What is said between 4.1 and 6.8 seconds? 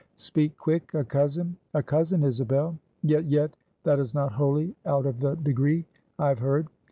not wholly out of the degree, I have heard.